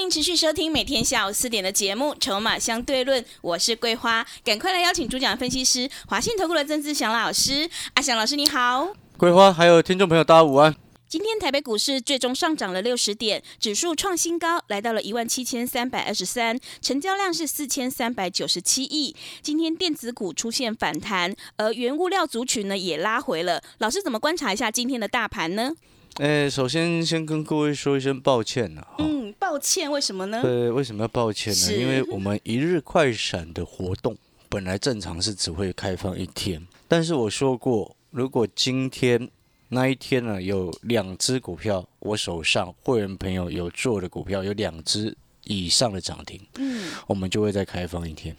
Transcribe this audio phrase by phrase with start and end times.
[0.00, 7.68] 欢迎持续收听每天下午四点的节目《筹码相对论》，我是桂花，赶快来邀请主讲分析师华信投顾的曾志祥老师。
[7.92, 10.74] 阿祥老师你好，桂花还有听众朋友大家午安。
[11.06, 19.14] 今天台北股市最终上涨了六十点，指数创新高，来到了一万七千三百二十三，成交量是四千三百九十七亿。
[19.42, 23.62] 今天电子股出现反弹，而原物料族群呢也拉回了。
[23.76, 25.74] 老师怎么观察一下今天的大盘呢？
[26.18, 28.86] 诶，首先先跟各位说一声抱歉呐。
[28.98, 30.42] 嗯，抱歉，为什么呢？
[30.42, 31.72] 对，为什么要抱歉呢？
[31.72, 34.16] 因为我们一日快闪的活动
[34.48, 39.30] 本来正常是只会开放一天，但是我说过，如果今天。
[39.72, 48.34] 那一天呢，有两只股票，我手上会员朋友有做的股票有两只以上的涨停，嗯，我们就会再开放一天。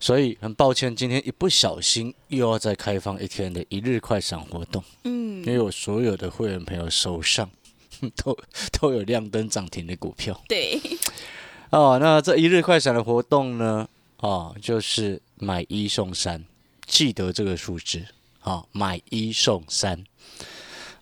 [0.00, 7.50] 所以很抱歉，今天一不小心又要再开放一天的一日快闪活动，嗯，因为我所有的会员朋友手上
[8.16, 8.38] 都
[8.78, 10.80] 都有亮灯涨停的股票，对，
[11.70, 13.88] 哦，那这一日快闪的活动呢，
[14.18, 16.44] 哦，就是买一送三，
[16.86, 18.04] 记得这个数字，
[18.40, 20.04] 啊，买一送三。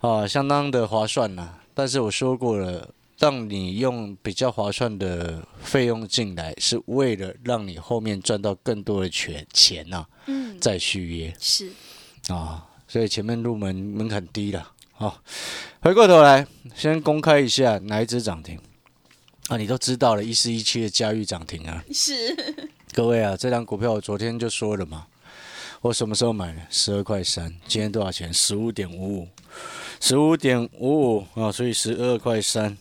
[0.01, 1.55] 啊，相当的划算呐！
[1.73, 10.07] 但是我说过了，让你用比较划算的费用进来，是为了让你后面赚到更多的钱钱呐。
[10.27, 11.71] 嗯，再续约是
[12.29, 14.73] 啊，所以前面入门门槛低了。
[14.93, 15.23] 好，
[15.81, 18.59] 回过头来，先公开一下哪一只涨停
[19.49, 19.57] 啊？
[19.57, 21.85] 你都知道了，一四一七的嘉裕涨停啊。
[21.93, 22.35] 是，
[22.93, 25.07] 各位啊，这张股票我昨天就说了嘛，
[25.83, 26.61] 我什么时候买的？
[26.71, 28.33] 十二块三，今天多少钱？
[28.33, 29.29] 十五点五五。
[30.01, 32.77] 十五点五五啊，所以十二块三，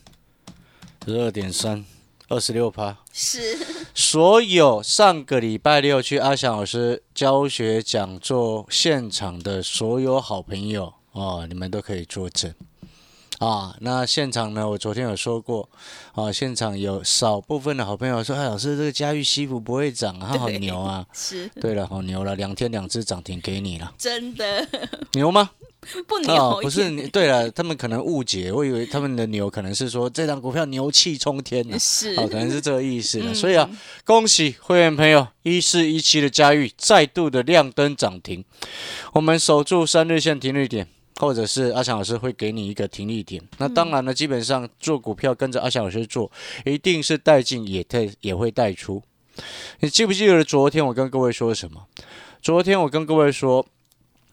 [1.08, 1.86] 十二点三，
[2.30, 2.98] 二十六趴。
[3.14, 3.56] 是。
[3.94, 12.52] 所有上个礼拜六去阿翔老师教学讲座现场的所有好朋友哦，你们都可以作证
[13.38, 13.78] 啊。
[13.82, 15.70] 那现场呢，我昨天有说过
[16.14, 21.48] 啊，现场有少部分的好朋友说：“哎，老师，这个嘉裕西服不会涨啊，好牛啊！”是。
[21.62, 23.94] 对了，好牛了，两天两只涨停给你了。
[24.00, 24.68] 真的。
[25.14, 25.52] 牛吗？
[26.08, 27.08] 不牛，不是你。
[27.08, 33.34] 对了，他们可能误解，我以为他们的牛可能是说这张股票牛气冲天呢， 是哦，可能是这个意思的。
[33.34, 33.70] 所以啊，
[34.04, 38.44] 恭喜会员朋友一四一七的佳玉再度的亮灯涨停，
[39.14, 40.88] 我们守住三日线停利点，
[41.18, 43.42] 或者是阿强老师会给你一个停利点。
[43.58, 46.32] 那当然了，基本上做股票跟着阿强老师做，
[46.66, 49.02] 一定是带进也带也会带出。
[49.82, 51.86] 你记不记得昨天我跟各位说什么？
[52.42, 53.66] 昨天我跟各位说，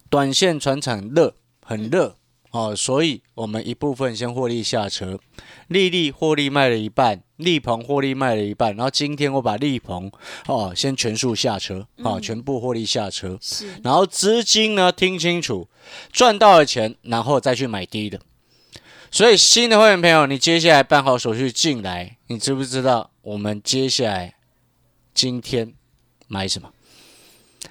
[0.08, 1.34] 短线船产热。
[1.64, 2.16] 很热
[2.50, 5.18] 哦，所以我们一部分先获利下车，
[5.68, 10.12] 利利获利卖了一半，利鹏获利卖了一半，然后今天我把利鹏
[10.46, 15.66] 哦先全数下车，啊，全部获利下车，是，然后资金呢听清楚，
[16.12, 18.20] 赚到了钱，然后再去买低的，
[19.10, 24.34] 所以新的会员朋友，你接下来办好手续进来，你知不知道我们接下来
[25.14, 25.72] 今天
[26.28, 26.70] 买什么？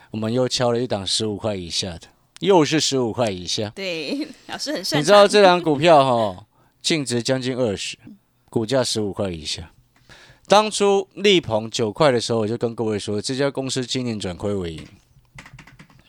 [0.10, 2.08] 我们又敲了一档十五块以下的。
[2.42, 4.98] 又是十五块以下，对， 老师很帅。
[4.98, 6.46] 你知道这张股票哈，
[6.82, 7.98] 净值将近二十，
[8.50, 9.72] 股价十五块以下。
[10.48, 14.88] 当初力鹏九块的时候，我就跟各位说，这家公司今年转亏为盈。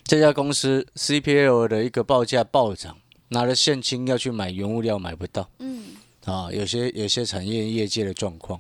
[0.05, 2.97] 这家公司 CPL 的一个报价暴涨，
[3.29, 5.83] 拿了现金要去买原物料买不到，嗯，
[6.25, 8.59] 啊，有些有些产业业界的状况。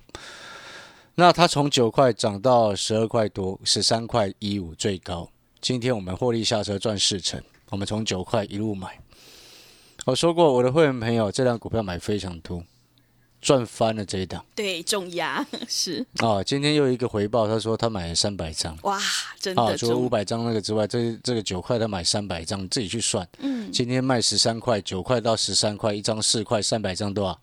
[1.15, 5.31] 那它从九块涨到十二块多，十三块一五最高。
[5.61, 7.43] 今天我们获利下车赚四成。
[7.73, 9.01] 我们从九块一路买，
[10.05, 12.63] 我说过我的会员朋友，这辆股票买非常多，
[13.41, 14.45] 赚翻了这一档。
[14.55, 16.07] 对，重压 是。
[16.21, 18.77] 哦，今天又一个回报，他说他买了三百张。
[18.83, 19.01] 哇，
[19.41, 19.75] 真的。
[19.75, 23.27] 除了五百张那个之外，这这个九块他买三百张，自己去算。
[23.39, 23.73] 嗯。
[23.73, 27.41] 今天卖十三块，九块到十三块，一张四块，三百张多少？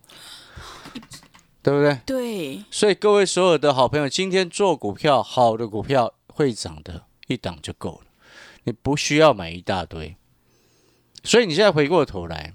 [1.60, 1.98] 对不对？
[2.06, 2.64] 对。
[2.70, 8.06] 所以各位所有的好朋友，今天做股票，好的股票会涨的，一档就够了，
[8.62, 10.14] 你不需要买一大堆。
[11.22, 12.52] 所以你现在回过头来，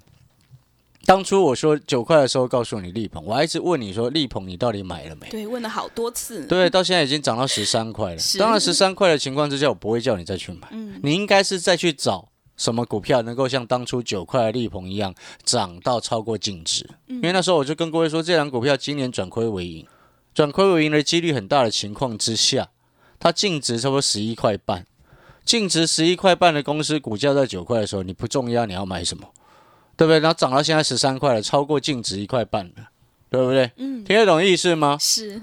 [1.05, 5.29] 当初我说九块的时候，告诉你力鹏，我还一直问你说力鹏你到底买了没？
[5.29, 6.47] 对，问了好多次。
[6.47, 8.21] 对，到现在已经涨到十三块了。
[8.39, 10.67] 当然，十三块的情况之下，我不会叫你再去买。
[10.71, 10.99] 嗯。
[11.03, 12.27] 你应该是再去找
[12.57, 15.13] 什么股票能够像当初九块的力鹏一样
[15.43, 16.89] 涨到超过净值。
[17.07, 17.17] 嗯。
[17.17, 19.85] 因为那时候我就跟各位说，这两股票今年转亏为盈，
[20.33, 22.69] 转亏为盈的几率很大的情况之下，
[23.19, 24.87] 它净值差不多十一块半，
[25.45, 29.27] 净值十一块半的公司股价在九块的时候，你不重压，你要买什么？
[29.95, 30.19] 对不对？
[30.19, 32.89] 然后涨到现在十三块了，超过净值一块半了，
[33.29, 33.71] 对不对？
[33.77, 34.97] 嗯，听得懂意思吗？
[34.99, 35.41] 是，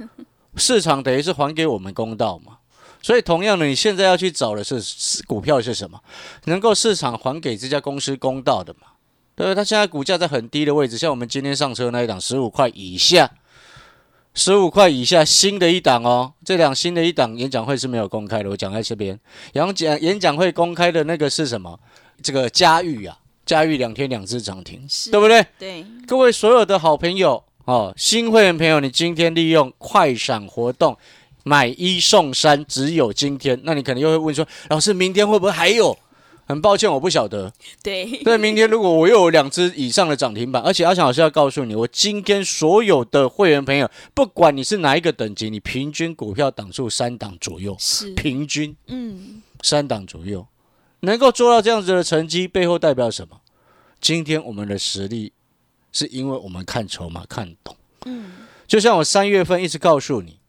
[0.56, 2.58] 市场等于是还给我们公道嘛。
[3.00, 6.00] 所以同样的，你现在要去找的是是股票是什么？
[6.44, 8.88] 能够市场还给这家公司公道的嘛？
[9.34, 9.54] 对不对？
[9.54, 13.30] 它现在股价在很低的位置，像我们今天上车那一档十五块以下，
[14.34, 19.18] 十五块以下新的一档哦，这两新的一档演讲会是没有公开的，我讲在这边。
[19.52, 21.78] 演讲演讲会公开的那个是什么？
[22.22, 24.80] 这个嘉裕啊，嘉裕两天两次涨停，
[25.10, 25.44] 对不对？
[25.58, 30.96] 对，各位所有的好朋友哦，新会员朋友，你今天利用快闪活动
[31.44, 33.60] 买一送三，只有今天。
[33.64, 35.96] 那你可能又会问说，老师，明天会不会还有？
[36.46, 37.52] 很抱歉，我不晓得。
[37.82, 50.46] 对， 对，明天如果我又有两只以上的涨停板，而且阿强老师要告诉你，我今天所有的会员朋友，不管你是哪一个等级，你平均股票档数三档左右，是，平均嗯，三档左右，
[51.00, 53.40] 能够做到这样子的成绩，背后代表什么？
[54.00, 55.32] 今天我们的实力，
[55.92, 57.76] 是因为我们看筹码看懂。
[58.04, 58.32] 嗯，
[58.66, 60.40] 就像我三月份一直告诉你，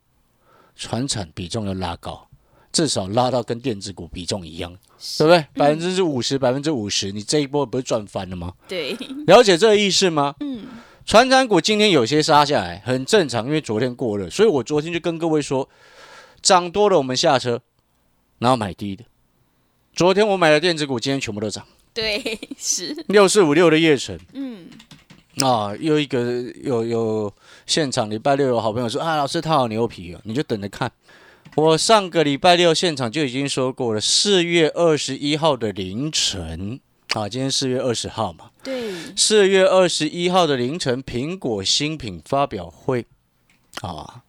[0.74, 2.26] 船产比重要拉高，
[2.74, 4.76] 至少拉到跟电子股比重一样，
[5.16, 5.46] 对不对？
[5.54, 8.52] 百分之五十，百分之五十，你这一波不是赚翻了吗？
[8.66, 8.96] 对，
[9.28, 10.34] 了解这个意思吗？
[10.40, 10.66] 嗯，
[11.06, 15.68] 船产股今天有些杀下来，很正常，因为昨天过热，所以我昨天就跟各位说，
[16.42, 17.60] 涨多了我们下车，
[18.40, 19.04] 然后买低的。
[19.94, 24.66] 昨天我买的电子股，今天全部都涨，对，是，六四五六的叶城嗯，
[25.38, 27.32] 啊，又一个有有
[27.66, 30.90] 现场礼拜六有好朋友说啊，老师他好牛皮哦，你就等着看。
[31.56, 36.80] 我上个礼拜六现场就已经说过了，四月二十一号的凌晨。
[37.14, 43.06] 啊，今天四月二十号嘛，对，四月二十一号的凌晨，苹果新品发表会。
[43.82, 44.24] 啊，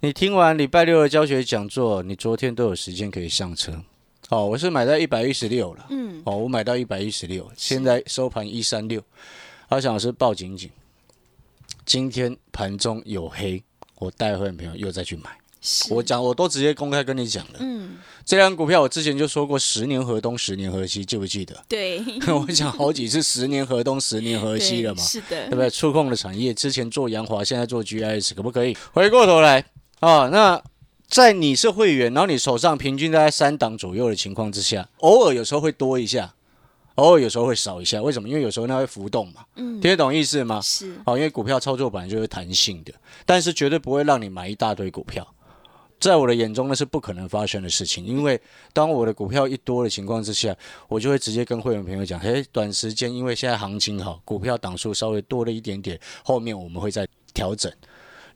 [0.00, 3.82] 你听完礼拜六的教学讲座，你昨天都有时间可以上车。
[4.28, 9.02] 哦，我是买到一百一十六了，嗯，哦，我买到一百一十六，现在收盘一三六，
[9.68, 10.70] 阿翔老师抱紧紧，
[11.86, 13.62] 今天盘中有黑，
[13.94, 15.45] 我带会员朋友又再去买，是，
[15.90, 21.56] 我讲我都直接公开跟你讲了，嗯，这张股票我之前就说过，十年河东，十年河西，记不记得？
[21.68, 22.02] 对，
[22.32, 25.68] 我讲好几次，十年河东，十年河西了嘛， 是的，对不对？
[25.70, 28.76] 触控的产业之前做洋华，现在做 GIS，可不可以？
[28.92, 29.64] 回过头来
[30.00, 30.62] 啊，那
[31.08, 36.34] 在你是会员，然后你手上平均大概三档左右的情况之下，偶尔有时候会多一下，
[36.96, 38.02] 偶尔有时候会少一下。
[38.02, 38.28] 为什么？
[38.28, 40.60] 因为有时候它会浮动嘛，嗯，听得懂意思吗？
[40.60, 42.92] 是，好，因为股票操作本来就是弹性的，
[43.24, 45.26] 但是绝对不会让你买一大堆股票。
[45.98, 48.04] 在我的眼中，那是不可能发生的事情。
[48.04, 48.40] 因为
[48.72, 50.54] 当我的股票一多的情况之下，
[50.88, 57.72] 我就会直接跟会员朋友讲：，嘿，短时间因为现在行情好，股票档数稍微多了一点点，后面我们会再调整。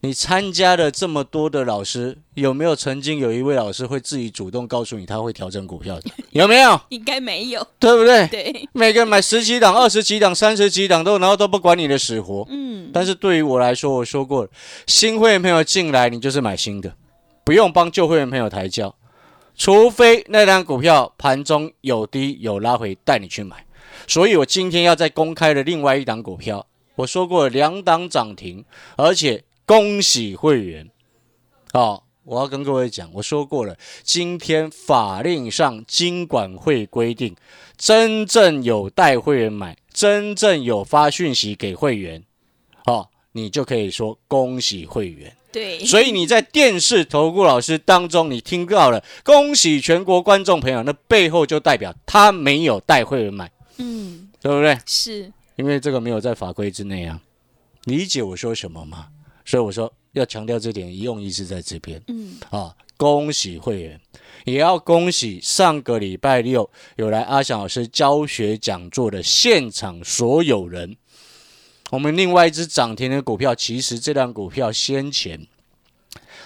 [0.03, 6.11] 你参加了这么多的老师，有没有曾经有一位老师会自己主动告诉你他会调整股票的？
[6.31, 6.81] 有没有？
[6.89, 8.27] 应该没有，对不对？
[8.29, 12.47] 对，每个人买十几档、二十几档、三十几档都，然后都不管你的死活。
[12.49, 14.49] 嗯，但是对于我来说，我说过，
[14.87, 16.95] 新会员朋友进来，你就是买新的，
[17.44, 18.94] 不用帮旧会员朋友抬轿，
[19.56, 23.64] 除非那张股票盘中有低有拉回，带你去买。
[24.06, 26.66] 所以我今天要再公开的另外一档股票，
[26.96, 28.64] 我说过两档涨停，
[28.96, 30.88] 而且恭喜会员
[31.72, 32.02] 哦。
[32.22, 37.35] 我要跟各位讲，我说过了，今天法令上金管会规定，
[37.76, 42.23] 真正有带会员买，真正有发讯息给会员，
[43.32, 45.34] 你就可以说恭喜会员。
[45.52, 54.78] 对，所以你在电视投顾老师当中，你听到了恭喜全国观众朋友，那背后就代表他没有带会员买，嗯，对不对？
[54.87, 57.20] 是，因为这个没有在法规之内啊。
[57.84, 59.08] 理解我说什么吗？
[59.44, 62.75] 所以我说要强调这点，用意是在这边嗯，啊。
[62.96, 63.99] 恭喜会员，
[64.44, 70.99] 也要恭喜上个礼拜六有来阿翔老师教学讲座的现场所有人。
[71.90, 75.47] 我们另外一只涨停的股票，其实这档股票先前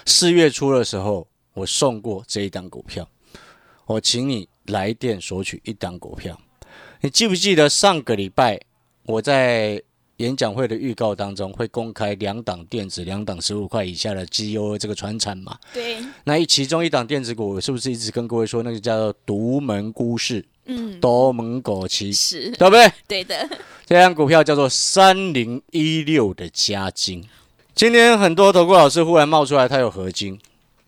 [0.07, 3.09] 四月初的时候，我送过这一档股票，
[3.87, 6.41] 我请你来电索取一档股票。
[7.03, 8.59] 你记不记得上个礼拜
[9.05, 9.83] 我在
[10.17, 15.59] 演讲会的预告当中会公开两档电子、两档十五块以下的 GO 这个船产嘛？
[15.75, 22.93] 对，那一其中一档电子股，我是不是一直跟各位说那个叫做独门孤市、嗯，独门狗旗，是，对不对？
[23.07, 23.49] 对的，
[23.85, 27.23] 这张股票叫做三零一六的加金。
[27.75, 30.39] 今天很多投顾老师忽然冒出来，他有合金。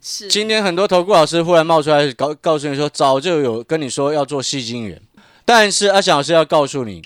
[0.01, 5.03] 是，今天很多投顾老师忽然冒出来，告告诉你说，早就有跟你说要做细金元，
[5.45, 7.03] 但是阿翔老师要告诉你，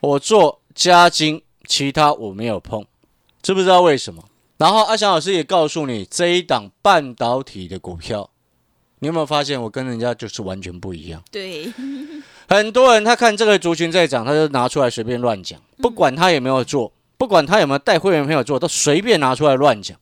[0.00, 2.84] 我做加金，其他我没有碰，
[3.42, 4.24] 知不知道为什么？
[4.56, 8.30] 然后阿翔老师也告诉你，这一档半导体的股票，
[9.00, 11.22] 你有没有发现我跟人家就是完全不一样？
[11.30, 11.72] 对，
[12.48, 19.98] 很多人他看这个族群在涨，他就拿出来随便乱讲，不管他有没有做，不管他有没有带会员朋友做，都随便拿出来乱讲。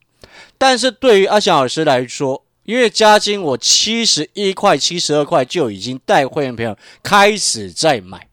[0.57, 8.27] 但是对于阿翔老师来说，因为加金我七十一块、七十二块就已经带会员朋友开始在买。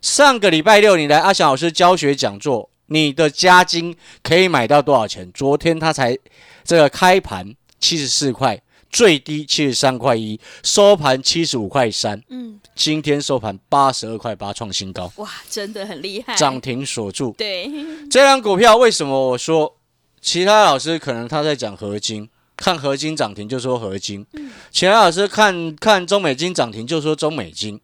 [0.00, 5.30] 上个礼拜六你来阿翔老师教学讲座，你的加金可以买到多少钱？
[5.34, 6.16] 昨天他才
[6.64, 12.22] 这个开盘七十四块，最低七十三块一，收盘七十五块三。
[12.28, 17.34] 嗯，今天收盘八十二块八，创新高，哇，真的很厉害，涨停锁住。
[17.36, 17.70] 对，
[18.10, 19.76] 这张股票为什么我说
[20.20, 24.26] 其他老师可能他在讲合金，看合金涨停就说合金，
[24.70, 27.80] 其他老师看看中美金涨停就说中美金，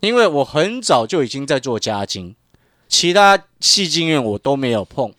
[0.00, 2.36] 因为我很早就已经在做加金，
[2.88, 5.12] 其他细晶圆我都没有碰。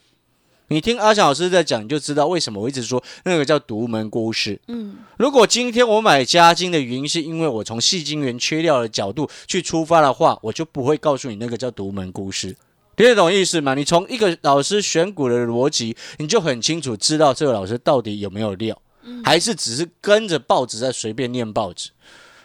[0.72, 4.58] 你听阿翔老师在讲，你就知道为什么我一直说那个叫独门故事。
[4.70, 12.56] 嗯，如果今天我买嘉金的原因是因为我从细晶圆缺料的角度去出发的话，我就不会告诉你那个叫独门故事。
[12.96, 13.74] 听得懂意思吗？
[13.74, 18.82] 你从一个老师选股的逻辑，你就很清楚知道这个老师到底有没有料，
[19.26, 21.90] 还是只是跟着报纸在随便念报纸。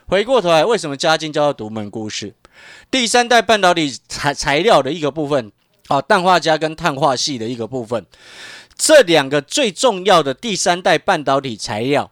[0.08, 2.34] 回过头来，为什么嘉金叫做独门故事？
[2.90, 5.52] 第三代半导体材材料的一个部分，
[5.88, 8.04] 啊，氮化镓跟碳化系的一个部分，
[8.76, 12.10] 这两个最重要的第三代半导体材料，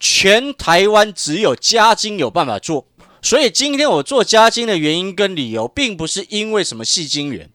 [0.00, 2.86] 全台湾只有嘉金有办法做。
[3.20, 7.48] 所以今天我做嘉金的原因跟理由，并不是因为什么细晶圆，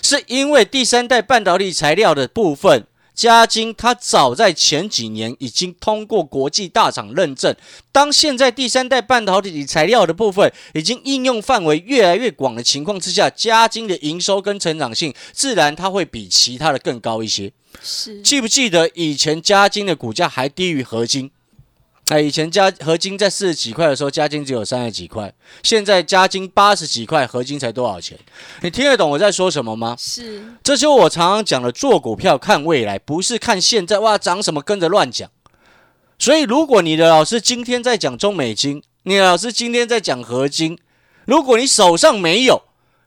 [0.00, 7.54] 是因为第三代半导体材料的部分，嘉金它早在前几年已经通过国际大厂认证。
[7.92, 17.52] 当现在第三代半导体材料的部分已经应用范围越来越广的情况之下，嘉金的营收跟成长性，自然它会比其他的更高一些。
[17.82, 21.30] 是，记不记得以前嘉金的股价还低于合金？
[22.08, 25.32] 哎，以前加合金在四十几块的时候，加金只有三十几块，
[25.62, 28.18] 现在加金八十几块，合金才多少钱？
[28.60, 29.96] 你听得懂我在说什么吗？
[29.98, 35.30] 是，这就是我常常讲的，做股票看未来，不是看现在哇涨什么跟着乱讲。
[36.18, 40.78] 所以，如果你的老师今天在讲中美金，你的老师今天在讲合金，
[41.24, 42.62] 如果你手上没有，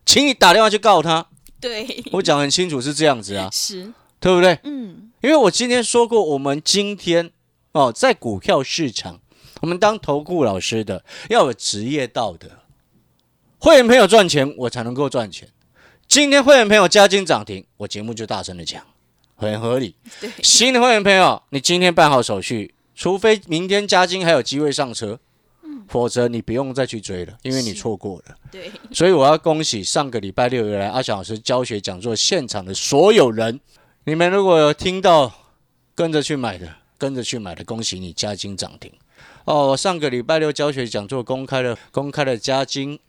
[0.06, 1.28] 请你打电话去告他。
[1.62, 4.60] 对，我讲很清楚是这样子啊，是，对不对？
[4.64, 7.32] 嗯，因为我今天说过，我们今天
[7.78, 9.20] 哦，在股票市场，
[9.62, 12.50] 我们当投顾老师的要有职业道德。
[13.60, 15.48] 会员朋友赚钱，我才能够赚钱。
[16.08, 18.82] 今天会员朋友加金涨停，我节目就大声的讲，
[19.36, 19.96] 很合理。
[20.22, 25.20] 对，新的会员朋友，你今天办好手续，除非明天加金还有机会上车，
[25.88, 28.36] 否则你不用再去追了，因为你错过了。
[28.52, 33.60] 对，所以我要恭喜上个礼拜六以来阿翔老师教学讲座现场的所有人，
[34.06, 35.32] 你们如果有听到
[35.94, 38.92] 跟着去买的，跟着去买的，恭喜你加金涨停。
[39.46, 39.76] 哦！
[39.78, 43.00] 上个礼拜六教学讲座公开了，公开了加金，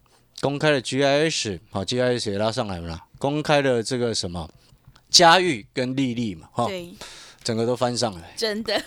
[0.40, 4.48] 公开了 GIS，好，GIS 也拉上来了，公开了这个什么
[5.10, 6.94] 嘉裕跟丽丽嘛，哈、对，
[7.42, 8.34] 整个都翻上来。
[8.36, 8.80] 真的，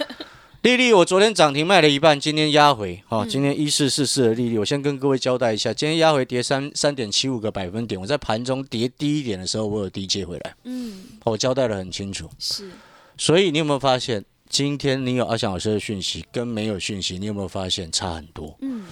[0.62, 12.30] 丽丽，我昨天涨停卖了一半，今天压回，哦，今天一四四四的丽丽，我先跟各位交代一下，今天压回跌三三点七五个百分点，我在盘中跌低一点的时候，我有低接回来，嗯，我交代的很清楚。
[12.40, 12.72] 是，
[13.18, 18.58] 所以你有没有发现，今天你有阿翔老师的讯息跟没有讯息，你有没有发现差很多？
[18.60, 18.84] 嗯，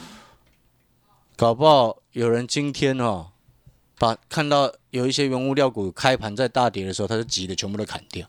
[1.36, 3.32] 搞不好有人今天哦，
[3.98, 8.25] 把看到有一些原物料股开盘在大跌的时候，他就急的全部都砍掉。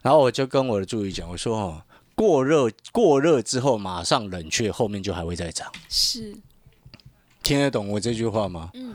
[0.00, 1.82] 然后我就跟我的助理讲，我说哦，
[2.14, 5.70] 过热过热之后马上冷却，后面就还会再涨。
[5.90, 6.34] 是，
[7.42, 8.70] 听得懂我这句话吗？
[8.72, 8.94] 嗯，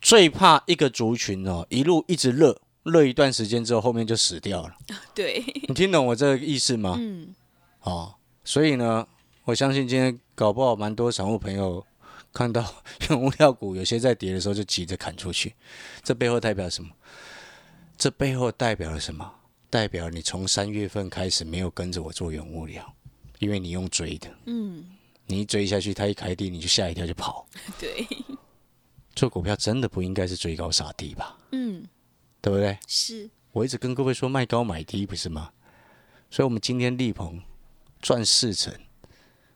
[0.00, 4.74] 最怕一个族群哦，一路一直热热一段时间之后，后面就死掉了。
[5.14, 6.96] 对，你听懂我这个意思吗？
[6.98, 7.34] 嗯，
[7.82, 8.14] 哦，
[8.44, 9.06] 所以呢，
[9.44, 11.84] 我相信今天搞不好蛮多散户朋友
[12.32, 12.74] 看到
[13.10, 15.54] 原物料股有些在跌的时候，就急着砍出去。
[16.02, 16.90] 这背后代表什么？
[17.96, 19.32] 这背后代表了什么？
[19.70, 22.94] 代表你从三月份开始没有跟着我做原物料，
[23.40, 24.84] 因为你用追的，嗯，
[25.26, 27.44] 你一追下去，它一开低你就吓一跳就跑。
[27.80, 28.06] 对，
[29.16, 31.36] 做股票真的不应该是追高杀低吧？
[31.52, 31.84] 嗯，
[32.44, 32.76] 对不对？
[32.86, 35.50] 是，我一直跟各位说卖高买低，不是吗？
[36.30, 37.40] 所以，我们今天立鹏
[38.02, 38.70] 赚四成，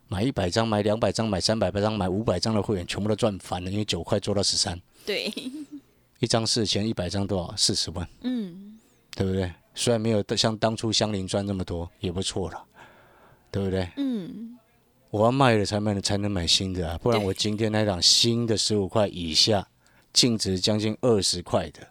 [0.07, 5.31] 买一百张、买两百张、买三百张、买五百张的会员全部都赚翻了，因为九块做到十三，对，
[6.17, 7.55] 一张四千，一百张多少？
[7.55, 8.79] 四十万，嗯，
[9.11, 9.53] 对不对？
[9.75, 12.65] 虽然没有像当初香菱赚那么多，也不错了，
[13.51, 13.87] 对不对？
[13.97, 14.57] 嗯，
[15.11, 19.67] 我要卖了才卖了才能买新的啊，不然我今天那档新的十五块以下，
[20.11, 21.87] 净值将近二十块的，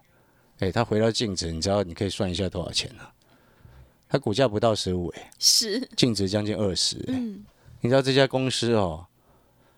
[0.59, 3.03] 哎，它回到净值，你知道你可以算一下多少钱呢、
[4.07, 7.45] 它股价不到十五，哎， 是，净值将近二十，哎，嗯，
[7.81, 9.05] 你知道这家公司哦，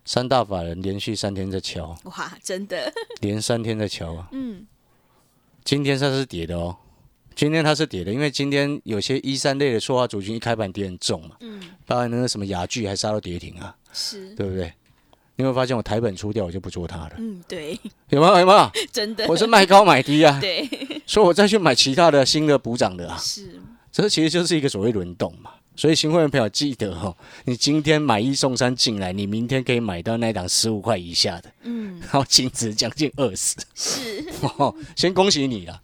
[0.05, 4.65] 三大法人连续三天在敲，哇，真的， 连三天在敲啊，嗯，
[5.63, 6.75] 今天它是跌的哦，
[7.35, 14.73] 今天它是跌的，因为今天有些一三类的塑化族群一开盘跌很重嘛，嗯，包含那个什么雅聚还杀到跌停啊，是，对不对？
[15.35, 18.39] 你会发现我台本出掉，我就不做它了，嗯，对，有没有？
[18.39, 18.71] 有没有？
[18.91, 20.67] 真的，我是卖高买低啊， 对，
[21.05, 23.59] 所以我再去买其他的新的补涨的啊，是，
[23.91, 25.51] 这其实就是一个所谓轮动嘛。
[25.75, 34.25] 所以新会员朋友记得哦，你今天买一送三进来，你明天可以买到那档十五块以下的，嗯，然后净值将近二十，是，
[34.57, 35.81] 哦，先恭喜你了。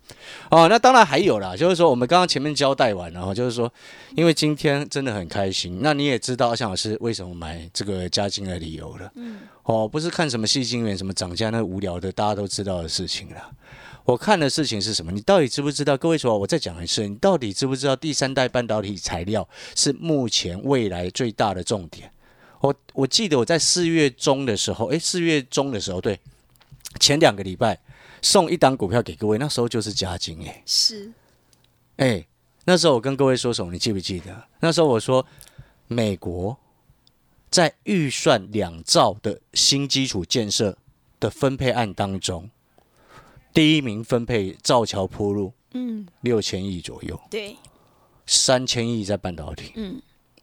[0.51, 3.72] 哦，那当然还有啦，就是说我们刚刚前面交代完了，然后就是说，
[4.15, 9.12] 因为今天真的很开心，那你也知道阿翔老师为什么买这个加金的理由了。
[9.15, 13.51] 嗯，哦，不是看什么细晶圆什么涨价那无聊的大家都知道的事情了。
[14.08, 15.12] 我看的事情是什么？
[15.12, 15.98] 你到底知不知道？
[15.98, 19.46] 各位说，我再讲一次，你到底知不知道第三代半导体材料
[19.76, 22.10] 是目前未来最大的重点？
[22.62, 26.18] 我我记得我在四月中的时候，诶，四月中的时候，对，
[27.02, 27.78] 前两个礼拜
[28.22, 31.12] 送一档股票给各位，那时候就是加金，诶，是，
[31.98, 32.26] 诶，
[32.64, 33.74] 那时候我跟各位说什么？
[33.74, 34.48] 你记不记得？
[34.62, 35.26] 那时候我说，
[35.88, 36.58] 美国
[37.52, 40.78] 在预算两兆的新基础建设
[41.20, 42.50] 的分配案当中。
[43.54, 47.56] 第一名分配造桥铺路，嗯，六千亿左右，对，
[48.25, 49.72] 三千亿在半导体。
[49.75, 50.01] 嗯，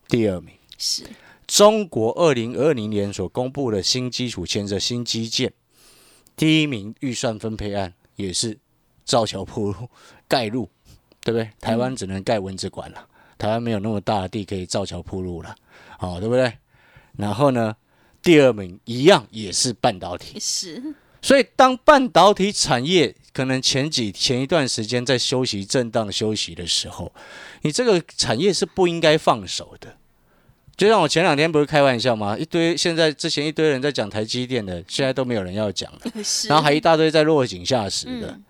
[0.08, 1.04] 第二名，是，
[1.46, 5.52] 中国二零二零年所公布的新基础建设新基建，
[6.36, 8.58] 第一名预算分配案也是
[9.04, 9.88] 造桥铺路
[10.26, 10.68] 盖路，
[11.20, 11.50] 对不对？
[11.60, 13.06] 台湾只能盖蚊子馆了，
[13.38, 15.54] 台湾没有那么大的地可以造桥铺路了，
[15.98, 16.52] 好，对不对？
[17.16, 17.76] 然后呢，
[18.22, 20.40] 第二名一样也是半导体。
[20.40, 27.10] 是，所以，当半导体产业可能前几前一段时间在休息、震荡休息的时候，
[27.62, 29.96] 你这个产业是不应该放手的。
[30.76, 32.36] 就像我前两天不是开玩笑吗？
[32.36, 36.00] 一堆现在之前一堆人在讲台积电的，现在都没有人要讲了，
[36.46, 38.44] 然后还一大堆在落井下石的，嗯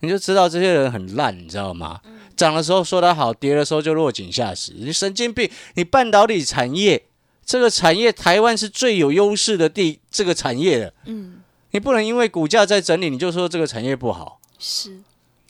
[0.00, 2.00] 你就知道这些人很烂，你知道吗？
[2.36, 4.72] 涨的时候说它好，跌的时候就落井下石。
[4.76, 5.50] 你神经病！
[5.74, 7.02] 你半导体产业
[7.44, 10.94] 这个产业，台湾是最有优势的地这个产业的。
[11.06, 11.38] 嗯，
[11.70, 14.98] 你不能因为股价在整理，你就说这个产业不好；是，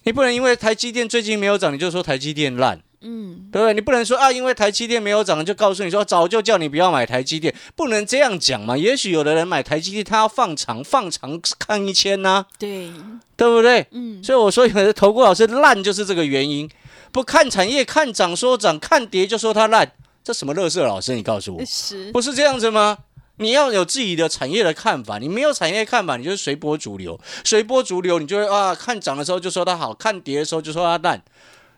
[0.04, 3.72] 你不能因为台积电最近没有涨，你就说台积电烂，嗯，对不对？
[3.74, 8.76] 你不能说啊，因为台积电没有涨，就告诉你说早就叫你不要买台积电，不能这样讲嘛。
[8.76, 12.90] 也许有的人买台积电，他要放长，放长看一千呐、对，
[13.36, 13.86] 对不对？
[13.92, 16.68] 嗯，所以我说有的投顾老师烂就是这个原因，
[17.12, 19.92] 不看产业，看涨说涨，看跌就说它烂，
[20.24, 21.14] 这什么乐色老师？
[21.14, 22.98] 你告诉我，是，不是这样子吗？
[23.38, 27.18] 你要有自己的产业的看法，你没有产业看法，你就是随波逐流。
[27.44, 31.22] 随波逐流，你就会啊，看涨的时候就说它好看跌的时候就说它烂，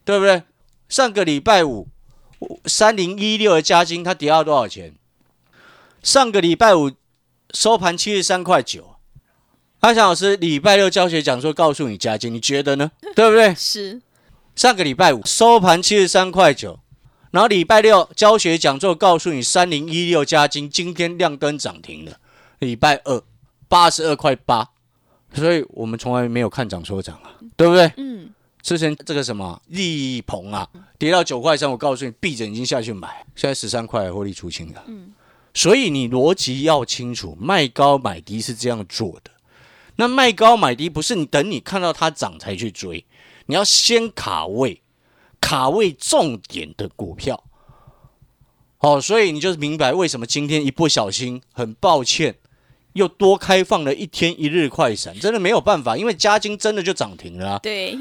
[0.04, 0.42] 对不对？
[0.88, 1.88] 上个礼拜五，
[2.64, 4.94] 三零一六的加金它跌到多少钱？
[6.02, 6.90] 上个礼拜五
[7.52, 8.96] 收盘七十三块九。
[9.80, 12.90] 阿翔老师礼拜六教学讲座告诉你加金，你觉得呢？
[13.14, 13.54] 对不对？
[13.54, 14.00] 是，
[14.56, 16.80] 上个礼拜五收盘七十三块九，
[17.30, 22.18] 然后礼拜六教学讲座告诉你三零一六加金今天亮灯涨停了，
[22.58, 23.22] 礼拜二
[23.68, 24.68] 八十二块八，
[25.34, 27.92] 所以我们从来没有看涨说涨啊，对不对？
[27.96, 28.30] 嗯，
[28.62, 34.82] 之前这个什么利鹏啊，跌到九块三，我告诉你闭着眼睛下去买，现在十三块获利出清了。
[34.88, 35.12] 嗯，
[35.54, 39.30] 所以你逻辑要清楚，卖高买低是这样做的。
[39.96, 43.04] 那卖高买低不是你等你看到它涨才去追，
[43.46, 44.82] 你要先卡位，
[45.40, 47.42] 卡位重点的股票。
[48.78, 52.36] 哦，所以你就明白为什么今天一不小心，很抱歉，
[52.94, 57.98] 又多开放了一天一日快闪，真的没有办法，因为嘉金真的就涨停了、啊， 对，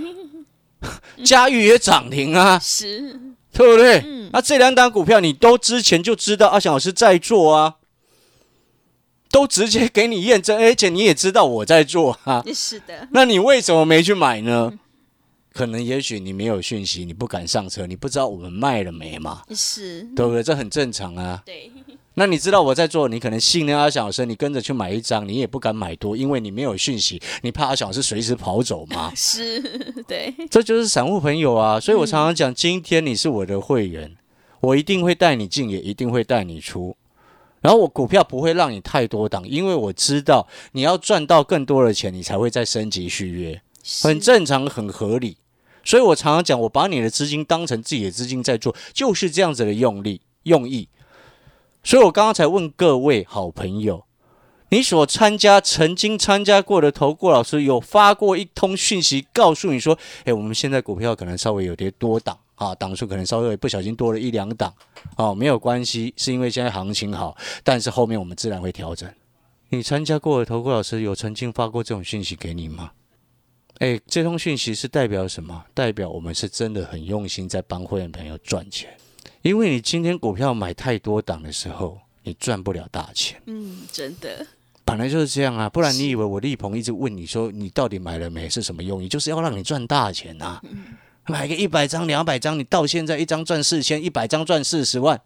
[1.26, 3.20] 嘉裕也涨停啊， 是，
[3.52, 4.00] 对不对？
[4.06, 4.30] 嗯。
[4.32, 7.76] 那这两档股票你都之前就知道阿翔老师在做啊，
[9.30, 14.72] 都直接给你验证，而且你也知道我在做啊，是的，那你为什么没去买呢？
[15.60, 20.42] 可能也许你没有讯息，你不敢上车，你不知道我们卖了没嘛，是，对不对？
[20.42, 21.44] 这很正常啊。
[21.46, 21.70] 对，
[22.16, 29.12] 那你知道我在做，你可能信任阿翔老师，你跟着去买一张，你也不敢买多，因为你没有讯息，你怕阿翔老师随时跑走嘛。
[29.18, 29.60] 是，
[30.08, 34.16] 对，这就是散户朋友啊，所以我常常讲，今天你是我的会员，
[34.62, 36.96] 我一定会带你进，也一定会带你出。
[37.60, 43.62] 然后我股票不会让你太多档，因为我知道你要赚到更多的钱，你才会再升级续约，
[44.02, 45.36] 很，正常，很合理。
[45.84, 50.90] 所以我常常讲，我把你的资金当成自己的资金在做，就是这样子的用力用意。
[51.84, 54.04] 所以我刚刚才问各位好朋友，
[54.70, 64.74] 你所参加、曾经参加过的投顾老师有发过一通讯息，告诉你说：“诶，我们现在股票可能稍微有点多档啊，档数可能稍微不小心多了一两档，
[65.16, 69.10] 哦，没有关系，是因为现在行情好，但是后面我们自然会调整。
[69.70, 72.92] 你参加过的投顾老师有曾经发过这种讯息给你吗？
[73.80, 75.64] 哎，这通讯息是代表什么？
[75.74, 78.90] 代表我们是真的很用心在帮会员朋友赚钱。
[79.42, 83.42] 因为你今天股票买太多档的时候，你赚不了大钱。
[83.46, 84.46] 嗯，真的，
[84.84, 89.08] 本来就是这样啊，不然你以为我力鹏一直问你说你到底买了没是什么用意？
[89.08, 90.62] 就是要让你赚大钱呐、
[91.28, 95.22] 买个一百张、两百张，你到现在一张赚四千，一百张赚四十万。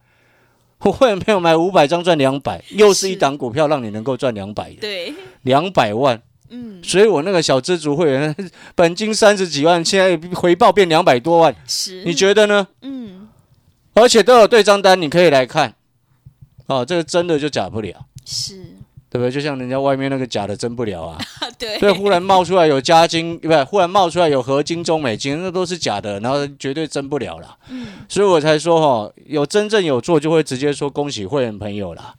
[0.82, 5.12] 我会员朋友买五百张赚两百，又是一档股票让你能够赚两百的，对，
[5.42, 6.22] 两百万。
[6.56, 8.36] 嗯，所以我那个小知足会员
[8.76, 12.68] 本金三十几万，现在回报变两百多万，是，你觉得呢？
[12.84, 13.28] 嗯，
[13.96, 15.74] 而且都有对账单，你可以来看。
[16.68, 18.56] 哦，这个真的就假不了，是，
[19.10, 19.32] 对不对？
[19.32, 21.18] 就像人家外面那个假的真不了啊。
[21.42, 23.64] 啊， 对，对，忽然冒出来有加金，不是？
[23.66, 27.58] 忽然冒出来有合金、中美金，那都是假的，然后绝对真不了啦。
[27.70, 32.16] 嗯，所以我才说哈、有真正有做，就会直接说恭喜会员朋友啦，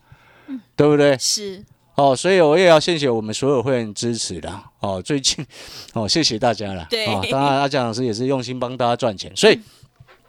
[0.76, 1.16] 对不对？
[1.18, 1.64] 是，
[1.96, 5.00] 哦，所以我也要谢谢我们所有会员支持的哦。
[5.02, 5.44] 最近
[5.92, 6.86] 哦，谢谢大家了。
[6.90, 9.58] 对哦，当然阿蒋老师也是用心帮大家赚钱，所以。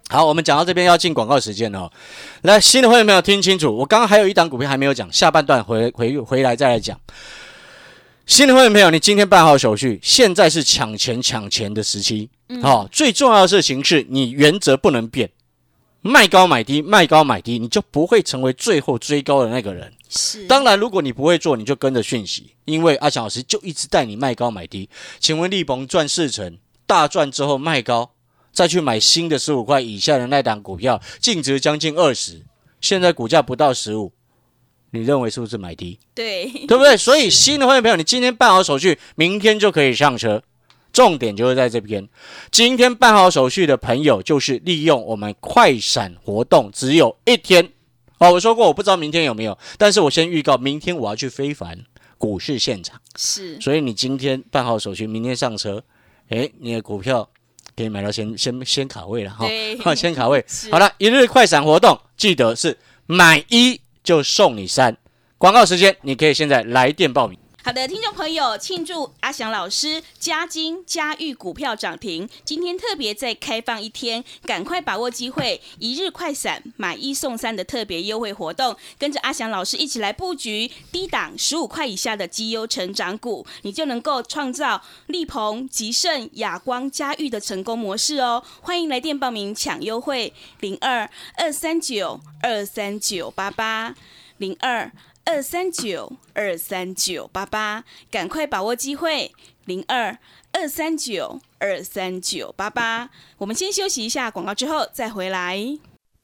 [0.07, 1.91] 好，我们讲到这边要进广告时间了哦。
[2.43, 6.95] 来，新的会员朋友听清楚，我刚刚还有一档股票还没有讲，下半段回回回来再来讲。
[8.27, 12.29] 新的会员朋友，你今天办好手续，现在是抢钱抢钱的时期。
[12.61, 15.27] 好、最重要的事情是你原则不能变，
[16.07, 19.91] 卖高买低，卖高买低，你就不会成为最后追高的那个人。
[20.07, 24.87] 是，当然，如果你不会做，你就跟着讯息，因为阿强老师就一直带你卖高买低。
[25.19, 28.11] 请问立鹏赚四成，大赚之后卖高，
[28.51, 32.45] 再去买新的十五块以下的那档股票，净值将近二十，
[32.79, 34.13] 现在股价不到十五，
[34.91, 35.97] 你认为是不是买低？
[36.13, 36.95] 对，对不对？
[36.95, 40.43] 所以新的会员朋友，你今天办好手续，明天就可以上车。
[40.95, 42.07] 重点就是在这边，
[42.49, 47.69] 今天办好手续的朋友，就是利用我们快闪活动，只有一天。
[48.17, 51.77] 哦，我说过，我不知道明天有没有，但是我先预告，明天我要去非凡
[52.17, 55.83] 股市现场，是，所以你今天办好手续，明天上车，
[56.29, 57.29] 诶，你的股票
[57.75, 59.45] 可以买到先先先卡位了哈，
[59.93, 60.45] 先卡位。
[60.71, 64.95] 好了，一日快闪活动，记得是买一就送你三。
[65.37, 67.37] 广告时间，你可以现在来电报名。
[67.65, 88.43] 好的，听众朋友，庆祝阿翔老师嘉金嘉裕股票涨停，今天特别再开放一天，赶快把握机会，一日快闪买一送三的特别优惠活动，跟着阿翔老师一起来布局低档十五块以下的绩优成长股，你就能够创造力鹏、吉盛、亚光、嘉裕的成功模式哦。
[88.61, 93.95] 欢迎来电报名抢优惠，零二二三九二三九八八
[94.37, 94.91] 零二。
[95.25, 99.33] 二三九二三九八八，赶快把握机会，
[99.65, 100.17] 零二
[100.51, 103.09] 二三九二三九八八。
[103.39, 105.79] 我们先休息一下广告，之后再回来。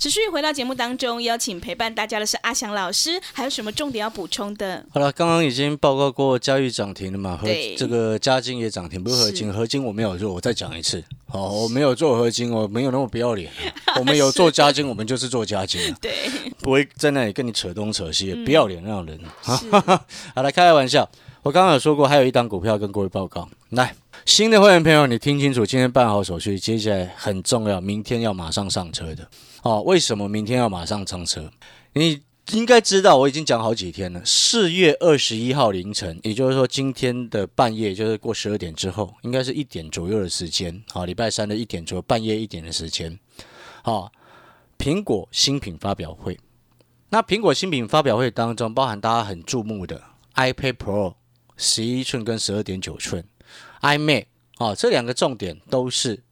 [0.00, 4.82] 持续回到节目当中，邀请陪伴大家的是阿翔老师，还有什么重点要补充的？
[4.94, 13.52] 好了，刚刚已经报告过嘉裕涨停了嘛，和对这个嘉金也涨停，不是合金，合金我没有做，我再讲一次，好，我没有做合金，我没有那么不要脸
[13.84, 19.20] 啊、 我们有做嘉金，我们就是做嘉金啊，对，不会在那里跟你扯东扯西，不要脸那种人。
[19.42, 19.70] 是
[20.34, 21.06] 好来开个玩笑，
[21.42, 23.46] 我刚刚有说过，还有一档股票跟各位报告。
[23.68, 29.28] 来，新的会员朋友，你听清楚，今天办好手续，接下来很重要，明天要马上上车的。
[29.62, 31.50] 哦，为什么明天要马上上车？
[31.92, 34.22] 你应该知道，我已经讲好几天了。
[34.24, 40.82] 四月二十一号凌晨，也就是说今天的半夜，就是过十二点之后，应该是一点左右的时间。
[40.90, 43.18] 好、礼拜三的一点左右，半夜一点的时间。
[43.82, 44.10] 好、
[44.78, 46.38] 苹果新品发表会。
[47.10, 50.02] 那苹果新品发表会当中，包含大家很注目的
[50.36, 51.14] iPad Pro
[51.56, 53.24] 十一寸跟十二点九寸
[53.82, 54.26] ，iMac
[54.58, 56.22] 哦，这两个重点都是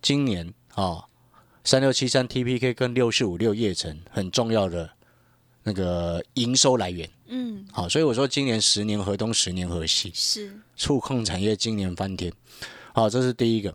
[0.00, 1.04] 今年哦
[1.64, 4.90] 三六七三 TPK 跟六四五六叶城很重要的
[5.62, 7.08] 那个营收来源。
[7.28, 12.32] 嗯，好、所以我说今年十年河东，十年河西，是触控产业今年翻天。
[12.92, 13.74] 好，这是第一个。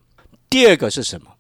[0.50, 1.32] 第二个是什么？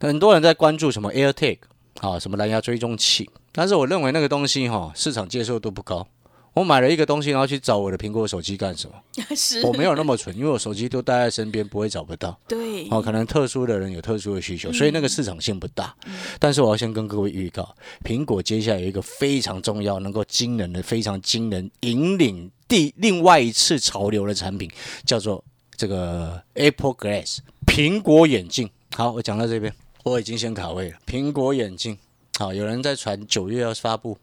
[0.00, 1.58] 很多人在关注什么 AirTag
[2.00, 6.08] 啊，什么蓝牙追踪器，但是我认为那个东西哈、市场接受度不高。
[6.52, 8.96] 我买了一个东西，然后去找我的苹果手机干什么？
[9.36, 12.38] 是我没有那么蠢，因为我手机都带在身边，不会找不到。
[12.48, 15.94] 对，哦，可能特殊的人有特殊的需求，所以那个市场性不大。
[16.38, 24.68] 但是我要先跟各位预告，苹果接下来有一个非常重要、能够惊人的、非常惊人、引领第另外一次潮流的产品，
[25.04, 25.42] 叫做
[25.76, 28.68] 这个 Apple Glass 苹果眼镜。
[28.96, 30.96] 好，我讲到这边，我已经先卡位了。
[31.06, 31.96] 苹果眼镜，
[32.38, 34.18] 好，有人在传九月要发布，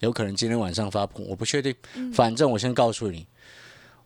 [0.00, 1.74] 有可能今天晚上发布，我不确定。
[2.12, 3.26] 反正我先告诉你，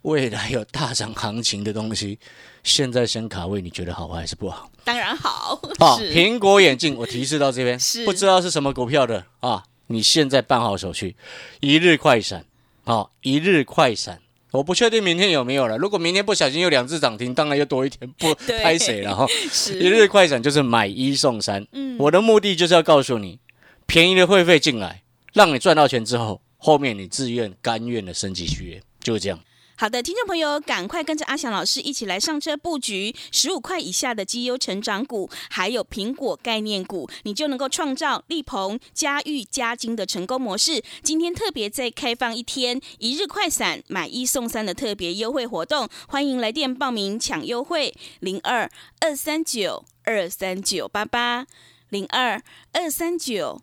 [0.03, 2.19] 未来有大涨行情的东西，
[2.63, 4.71] 现在先卡位，你觉得好还是不好？
[4.85, 11.15] 当然好，啊，是苹果眼镜，我提示到这边是，不知道是什么股票的啊，你现在办好手续，
[11.61, 12.45] 一日快闪，
[12.85, 14.21] 啊，一日快闪。
[14.53, 15.79] 我不确定明天有没有了。
[15.79, 19.27] 如果明天不小心有两只涨停，当然又多一天，不 拍谁了哈。
[19.73, 23.39] 一日快闪就是买一送三，嗯我的目的就是要告诉你，
[23.87, 25.02] 便宜的会费进来，
[25.33, 29.41] 让你赚到钱之后，后面你自愿甘愿的升级续约，就是这样。
[29.75, 40.85] 好的，听众朋友，赶快跟着阿翔老师一起来上车布局十五块以下的绩优成长股，还有苹果概念股，你就能够创造力鹏、嘉裕、嘉金的成功模式。
[41.03, 51.47] 今天特别再开放一天一日快闪买一送三的特别优惠活动，欢迎来电报名抢优惠，零二二三九二三九八八
[51.89, 52.41] 零二
[52.73, 53.63] 二三九。